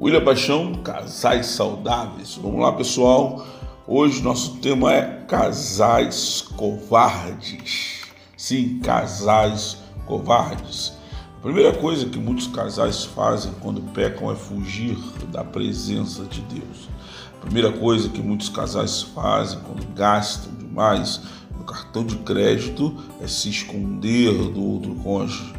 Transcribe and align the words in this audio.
William 0.00 0.22
Paixão, 0.22 0.74
casais 0.74 1.46
saudáveis. 1.46 2.38
Vamos 2.40 2.60
lá, 2.60 2.70
pessoal. 2.70 3.44
Hoje 3.84 4.22
nosso 4.22 4.58
tema 4.58 4.92
é 4.92 5.24
casais 5.26 6.40
covardes. 6.56 8.02
Sim, 8.36 8.78
casais 8.78 9.78
covardes. 10.06 10.92
A 11.36 11.42
primeira 11.42 11.72
coisa 11.72 12.06
que 12.06 12.16
muitos 12.16 12.46
casais 12.46 13.06
fazem 13.06 13.50
quando 13.60 13.82
pecam 13.92 14.30
é 14.30 14.36
fugir 14.36 14.96
da 15.32 15.42
presença 15.42 16.22
de 16.26 16.42
Deus. 16.42 16.88
A 17.36 17.40
primeira 17.40 17.72
coisa 17.72 18.08
que 18.08 18.22
muitos 18.22 18.48
casais 18.48 19.02
fazem 19.02 19.58
quando 19.66 19.84
gastam 19.94 20.54
demais 20.54 21.20
no 21.58 21.64
cartão 21.64 22.04
de 22.04 22.14
crédito 22.18 22.96
é 23.20 23.26
se 23.26 23.48
esconder 23.48 24.32
do 24.52 24.64
outro 24.64 24.94
cônjuge. 24.94 25.52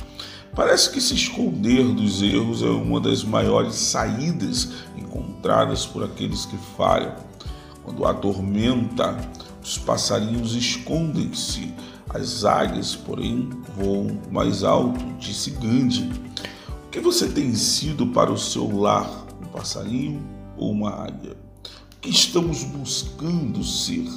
Parece 0.59 0.89
que 0.91 0.99
se 0.99 1.15
esconder 1.15 1.85
dos 1.85 2.21
erros 2.21 2.61
é 2.61 2.67
uma 2.67 2.99
das 2.99 3.23
maiores 3.23 3.75
saídas 3.75 4.73
encontradas 4.97 5.85
por 5.85 6.03
aqueles 6.03 6.45
que 6.45 6.57
falham. 6.75 7.15
Quando 7.81 8.05
a 8.05 8.13
tormenta, 8.13 9.17
os 9.63 9.77
passarinhos 9.77 10.55
escondem-se, 10.55 11.73
as 12.09 12.43
águias, 12.43 12.93
porém, 12.93 13.49
voam 13.77 14.19
mais 14.29 14.65
alto, 14.65 14.99
disse 15.17 15.51
Gandhi. 15.51 16.11
O 16.87 16.89
que 16.89 16.99
você 16.99 17.29
tem 17.29 17.55
sido 17.55 18.07
para 18.07 18.29
o 18.29 18.37
seu 18.37 18.69
lar, 18.81 19.09
um 19.41 19.45
passarinho 19.45 20.21
ou 20.57 20.71
uma 20.73 20.89
águia? 20.89 21.37
O 21.95 21.99
que 22.01 22.09
estamos 22.09 22.65
buscando 22.65 23.63
ser? 23.63 24.09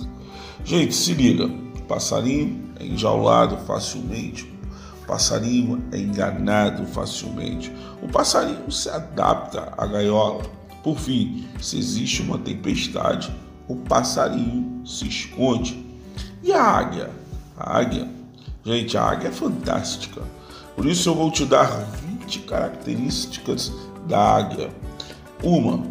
Gente, 0.64 0.92
se 0.92 1.14
liga, 1.14 1.48
passarinho 1.86 2.72
é 2.80 2.84
enjaulado 2.84 3.58
facilmente, 3.58 4.51
passarinho 5.12 5.84
é 5.92 5.98
enganado 5.98 6.86
facilmente. 6.86 7.70
O 8.00 8.08
passarinho 8.08 8.70
se 8.72 8.88
adapta 8.88 9.70
à 9.76 9.86
gaiola. 9.86 10.42
Por 10.82 10.98
fim, 10.98 11.46
se 11.60 11.78
existe 11.78 12.22
uma 12.22 12.38
tempestade, 12.38 13.30
o 13.68 13.76
passarinho 13.76 14.80
se 14.86 15.06
esconde. 15.06 15.84
E 16.42 16.50
a 16.50 16.62
águia? 16.62 17.10
A 17.58 17.78
águia, 17.78 18.08
gente, 18.64 18.96
a 18.96 19.04
águia 19.04 19.28
é 19.28 19.30
fantástica. 19.32 20.22
Por 20.74 20.86
isso 20.86 21.10
eu 21.10 21.14
vou 21.14 21.30
te 21.30 21.44
dar 21.44 21.66
20 22.20 22.38
características 22.40 23.70
da 24.08 24.18
águia. 24.18 24.70
Uma, 25.44 25.82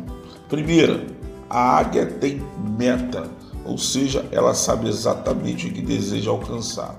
primeira, 0.50 1.06
a 1.48 1.78
águia 1.78 2.08
tem 2.08 2.42
meta, 2.76 3.30
ou 3.64 3.78
seja, 3.78 4.26
ela 4.32 4.56
sabe 4.56 4.90
exatamente 4.90 5.68
o 5.68 5.72
que 5.72 5.82
deseja 5.82 6.32
alcançar. 6.32 6.96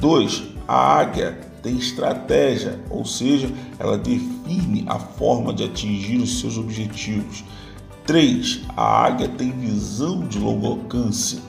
Dois, 0.00 0.42
a 0.66 0.96
águia 0.96 1.51
tem 1.62 1.76
estratégia, 1.76 2.80
ou 2.90 3.04
seja, 3.04 3.50
ela 3.78 3.96
define 3.96 4.84
a 4.88 4.98
forma 4.98 5.54
de 5.54 5.64
atingir 5.64 6.16
os 6.18 6.40
seus 6.40 6.58
objetivos. 6.58 7.44
3. 8.04 8.62
A 8.76 9.06
águia 9.06 9.28
tem 9.28 9.52
visão 9.52 10.26
de 10.26 10.38
longo 10.38 10.66
alcance, 10.66 11.40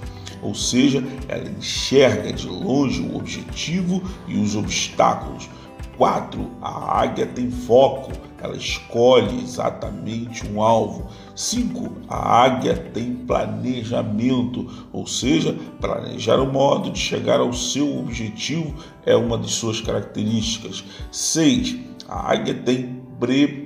ou 0.42 0.54
seja, 0.54 1.04
ela 1.28 1.50
enxerga 1.50 2.32
de 2.32 2.48
longe 2.48 3.02
o 3.02 3.16
objetivo 3.16 4.04
e 4.28 4.38
os 4.38 4.56
obstáculos. 4.56 5.50
4. 5.98 6.52
A 6.62 7.02
águia 7.02 7.26
tem 7.26 7.50
foco, 7.50 8.12
ela 8.42 8.56
escolhe 8.56 9.42
exatamente 9.42 10.46
um 10.48 10.62
alvo. 10.62 11.08
5. 11.36 11.92
A 12.10 12.44
águia 12.44 12.76
tem 12.94 13.14
planejamento, 13.16 14.88
ou 14.92 15.08
seja, 15.08 15.56
planejar 15.80 16.40
o 16.40 16.52
modo 16.52 16.92
de 16.92 17.00
chegar 17.00 17.40
ao 17.40 17.54
seu 17.54 18.00
objetivo 18.00 18.74
é 19.06 19.16
uma 19.16 19.38
de 19.38 19.50
suas 19.50 19.80
características. 19.82 20.84
6. 21.12 21.78
A 22.08 22.32
águia 22.32 22.54
tem 22.54 23.02
preparação, 23.20 23.63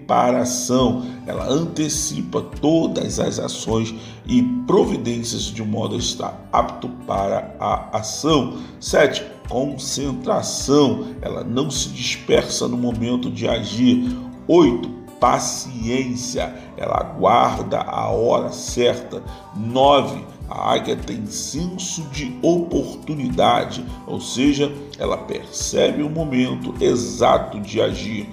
ela 1.26 1.50
antecipa 1.50 2.42
todas 2.42 3.20
as 3.20 3.38
ações 3.40 3.94
e 4.26 4.42
providências 4.66 5.44
de 5.44 5.64
modo 5.64 5.96
a 5.96 6.00
estar 6.00 6.48
apto 6.52 6.88
para 7.06 7.56
a 7.60 7.98
ação. 7.98 8.58
7. 8.80 9.26
Concentração, 9.50 11.08
ela 11.22 11.44
não 11.44 11.70
se 11.70 11.90
dispersa 11.90 12.68
no 12.68 12.78
momento 12.78 13.30
de 13.30 13.48
agir. 13.48 14.18
8. 14.48 14.98
Paciência, 15.20 16.54
ela 16.78 17.00
aguarda 17.00 17.80
a 17.82 18.10
hora 18.10 18.52
certa. 18.52 19.22
9. 19.56 20.24
A 20.50 20.74
águia 20.74 20.96
tem 20.96 21.26
senso 21.26 22.04
de 22.04 22.38
oportunidade, 22.42 23.84
ou 24.06 24.22
seja, 24.22 24.72
ela 24.98 25.18
percebe 25.18 26.02
o 26.02 26.10
momento 26.10 26.74
exato 26.80 27.60
de 27.60 27.82
agir. 27.82 28.30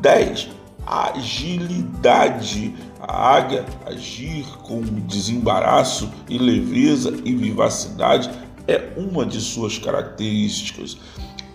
10. 0.00 0.61
Agilidade. 0.86 2.74
A 3.00 3.36
águia 3.36 3.64
agir 3.86 4.46
com 4.62 4.80
desembaraço 4.82 6.10
e 6.28 6.38
leveza 6.38 7.12
e 7.24 7.34
vivacidade 7.34 8.30
é 8.68 8.92
uma 8.96 9.26
de 9.26 9.40
suas 9.40 9.78
características. 9.78 10.96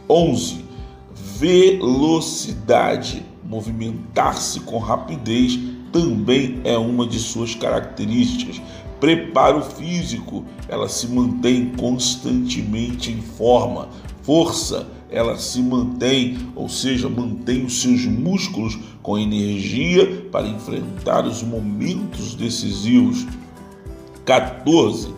11. 0.10 0.66
Velocidade 1.40 3.26
Movimentar-se 3.48 4.60
com 4.60 4.78
rapidez 4.78 5.58
também 5.94 6.60
é 6.66 6.78
uma 6.78 7.08
de 7.08 7.18
suas 7.18 7.56
características. 7.56 8.62
Preparo 9.00 9.62
físico, 9.62 10.44
ela 10.68 10.90
se 10.90 11.08
mantém 11.08 11.72
constantemente 11.78 13.10
em 13.10 13.22
forma. 13.22 13.88
Força, 14.22 14.86
ela 15.10 15.38
se 15.38 15.62
mantém, 15.62 16.38
ou 16.56 16.68
seja, 16.68 17.08
mantém 17.08 17.66
os 17.66 17.82
seus 17.82 18.06
músculos 18.06 18.78
com 19.02 19.18
energia 19.18 20.28
para 20.32 20.48
enfrentar 20.48 21.26
os 21.26 21.42
momentos 21.42 22.36
decisivos. 22.36 23.26
14. 24.26 25.16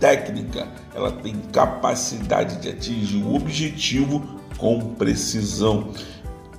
Técnica, 0.00 0.68
ela 0.94 1.10
tem 1.10 1.34
capacidade 1.52 2.60
de 2.60 2.68
atingir 2.68 3.22
o 3.22 3.34
objetivo 3.34 4.22
com 4.56 4.94
precisão. 4.94 5.92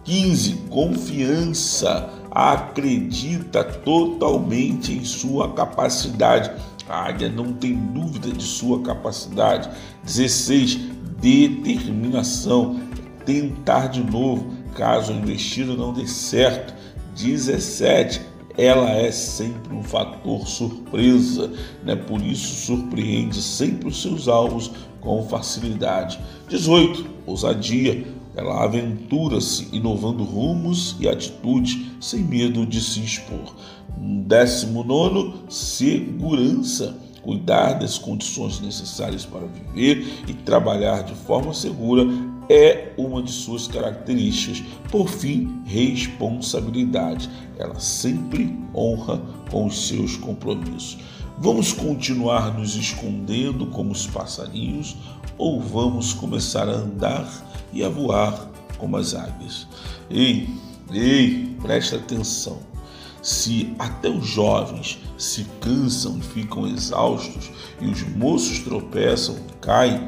15. 0.03 0.53
Confiança. 0.69 2.09
Acredita 2.31 3.63
totalmente 3.63 4.93
em 4.93 5.03
sua 5.03 5.53
capacidade. 5.53 6.51
A 6.87 7.07
águia 7.07 7.29
não 7.29 7.53
tem 7.53 7.75
dúvida 7.75 8.31
de 8.31 8.43
sua 8.43 8.81
capacidade. 8.81 9.69
16. 10.03 10.79
Determinação. 11.19 12.79
Tentar 13.25 13.87
de 13.87 14.03
novo, 14.03 14.53
caso 14.75 15.11
a 15.11 15.15
investida 15.15 15.75
não 15.75 15.93
dê 15.93 16.07
certo. 16.07 16.73
17 17.15 18.21
ela 18.59 18.91
é 18.91 19.09
sempre 19.09 19.73
um 19.73 19.81
fator 19.81 20.45
surpresa, 20.45 21.49
né? 21.81 21.95
por 21.95 22.21
isso 22.21 22.65
surpreende 22.65 23.41
sempre 23.41 23.87
os 23.87 24.01
seus 24.01 24.27
alvos 24.27 24.69
com 24.99 25.23
facilidade. 25.23 26.19
18. 26.49 27.05
Ousadia. 27.25 28.05
Ela 28.35 28.63
aventura-se 28.63 29.69
inovando 29.71 30.23
rumos 30.23 30.95
e 30.99 31.07
atitudes 31.07 31.79
sem 32.01 32.19
medo 32.19 32.65
de 32.65 32.81
se 32.81 32.99
expor. 32.99 33.55
19. 33.97 35.35
Segurança. 35.49 36.97
Cuidar 37.29 37.73
das 37.73 37.99
condições 37.99 38.59
necessárias 38.59 39.23
para 39.23 39.45
viver 39.45 40.23
e 40.27 40.33
trabalhar 40.33 41.03
de 41.03 41.13
forma 41.13 41.53
segura 41.53 42.03
é 42.49 42.91
uma 42.97 43.21
de 43.21 43.31
suas 43.31 43.67
características. 43.67 44.63
Por 44.89 45.07
fim, 45.07 45.61
responsabilidade. 45.63 47.29
Ela 47.55 47.79
sempre 47.79 48.57
honra 48.73 49.21
com 49.51 49.67
os 49.67 49.87
seus 49.87 50.17
compromissos. 50.17 50.97
Vamos 51.37 51.71
continuar 51.71 52.57
nos 52.57 52.75
escondendo 52.75 53.67
como 53.67 53.91
os 53.91 54.07
passarinhos 54.07 54.97
ou 55.37 55.61
vamos 55.61 56.13
começar 56.13 56.67
a 56.67 56.77
andar 56.77 57.29
e 57.71 57.83
a 57.83 57.89
voar 57.89 58.49
como 58.79 58.97
as 58.97 59.13
águias? 59.13 59.67
Ei, 60.09 60.49
ei, 60.91 61.55
presta 61.61 61.97
atenção. 61.97 62.57
Se 63.21 63.73
até 63.77 64.09
os 64.09 64.25
jovens 64.25 64.99
se 65.17 65.45
cansam 65.59 66.17
e 66.17 66.21
ficam 66.21 66.65
exaustos 66.67 67.51
e 67.81 67.87
os 67.87 68.01
moços 68.15 68.59
tropeçam 68.59 69.35
e 69.35 69.53
caem, 69.57 70.07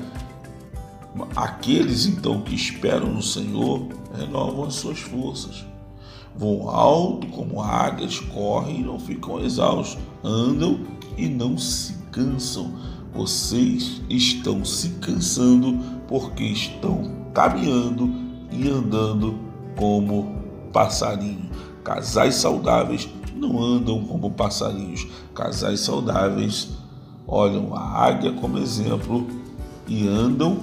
aqueles 1.36 2.06
então 2.06 2.42
que 2.42 2.56
esperam 2.56 3.14
no 3.14 3.22
Senhor 3.22 3.88
renovam 4.18 4.66
as 4.66 4.76
suas 4.76 5.00
forças. 5.00 5.66
Voam 6.36 6.70
alto 6.70 7.28
como 7.28 7.62
águias, 7.62 8.20
correm 8.20 8.80
e 8.80 8.84
não 8.84 8.98
ficam 8.98 9.44
exaustos, 9.44 10.02
andam 10.24 10.80
e 11.18 11.28
não 11.28 11.58
se 11.58 11.94
cansam. 12.12 12.74
Vocês 13.14 14.02
estão 14.10 14.64
se 14.64 14.90
cansando 15.02 15.78
porque 16.08 16.44
estão 16.44 17.12
caminhando 17.34 18.10
e 18.50 18.70
andando 18.70 19.38
como 19.76 20.41
passarinho. 20.72 21.50
Casais 21.84 22.36
saudáveis 22.36 23.10
não 23.36 23.62
andam 23.62 24.04
como 24.06 24.32
passarinhos. 24.32 25.08
Casais 25.34 25.80
saudáveis 25.82 26.70
olham 27.28 27.76
a 27.76 28.06
águia 28.06 28.32
como 28.34 28.58
exemplo 28.58 29.28
e 29.88 30.08
andam 30.08 30.58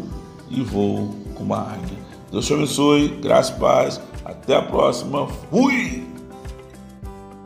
e 0.51 0.63
voam 0.63 1.15
como 1.35 1.55
a 1.55 1.61
águia. 1.61 1.99
Deus 2.31 2.47
te 2.47 2.55
abençoe, 2.55 3.09
graças 3.21 3.57
e 3.57 3.61
paz. 3.61 4.01
Até 4.25 4.57
a 4.57 4.63
próxima. 4.63 5.27
Fui! 5.51 6.08